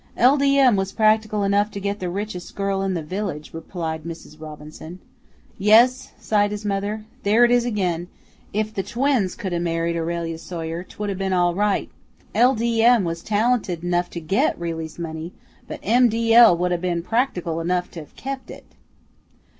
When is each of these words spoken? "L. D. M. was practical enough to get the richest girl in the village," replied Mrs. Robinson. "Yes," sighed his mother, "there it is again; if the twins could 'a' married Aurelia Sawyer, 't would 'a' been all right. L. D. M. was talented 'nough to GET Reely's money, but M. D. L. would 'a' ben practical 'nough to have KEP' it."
"L. 0.17 0.35
D. 0.35 0.57
M. 0.57 0.75
was 0.77 0.91
practical 0.93 1.43
enough 1.43 1.69
to 1.69 1.79
get 1.79 1.99
the 1.99 2.09
richest 2.09 2.55
girl 2.55 2.81
in 2.81 2.95
the 2.95 3.03
village," 3.03 3.53
replied 3.53 4.01
Mrs. 4.03 4.41
Robinson. 4.41 4.97
"Yes," 5.59 6.11
sighed 6.19 6.49
his 6.49 6.65
mother, 6.65 7.05
"there 7.21 7.45
it 7.45 7.51
is 7.51 7.65
again; 7.65 8.07
if 8.51 8.73
the 8.73 8.81
twins 8.81 9.35
could 9.35 9.53
'a' 9.53 9.59
married 9.59 9.95
Aurelia 9.95 10.39
Sawyer, 10.39 10.81
't 10.83 10.95
would 10.97 11.11
'a' 11.11 11.15
been 11.15 11.33
all 11.33 11.53
right. 11.53 11.91
L. 12.33 12.55
D. 12.55 12.81
M. 12.81 13.03
was 13.03 13.21
talented 13.21 13.83
'nough 13.83 14.09
to 14.09 14.19
GET 14.19 14.59
Reely's 14.59 14.97
money, 14.97 15.33
but 15.67 15.79
M. 15.83 16.09
D. 16.09 16.33
L. 16.33 16.57
would 16.57 16.71
'a' 16.71 16.79
ben 16.79 17.03
practical 17.03 17.63
'nough 17.63 17.91
to 17.91 17.99
have 17.99 18.15
KEP' 18.15 18.49
it." 18.49 18.65